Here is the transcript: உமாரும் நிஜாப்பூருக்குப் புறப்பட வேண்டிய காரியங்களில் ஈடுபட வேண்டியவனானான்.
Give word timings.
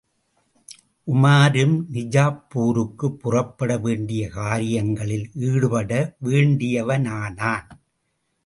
உமாரும் 1.03 1.75
நிஜாப்பூருக்குப் 1.93 3.19
புறப்பட 3.19 3.77
வேண்டிய 3.77 4.29
காரியங்களில் 4.29 5.29
ஈடுபட 5.33 5.91
வேண்டியவனானான். 6.23 7.69